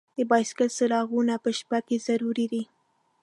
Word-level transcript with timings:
د 0.17 0.19
بایسکل 0.29 0.69
څراغونه 0.77 1.33
په 1.43 1.49
شپه 1.57 1.79
کې 1.87 1.97
ضرور 2.05 2.37
دي. 2.51 2.63